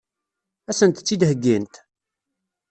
[0.69, 1.75] Ad sent-tt-id-heggint?